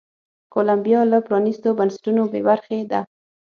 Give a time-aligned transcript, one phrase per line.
[0.53, 3.01] کولمبیا له پرانیستو بنسټونو بې برخې ده.